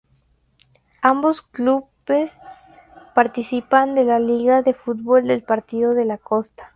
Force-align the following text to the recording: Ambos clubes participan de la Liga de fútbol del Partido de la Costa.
Ambos 1.03 1.43
clubes 1.43 2.39
participan 3.13 3.93
de 3.93 4.03
la 4.03 4.17
Liga 4.17 4.63
de 4.63 4.73
fútbol 4.73 5.27
del 5.27 5.43
Partido 5.43 5.93
de 5.93 6.05
la 6.05 6.17
Costa. 6.17 6.69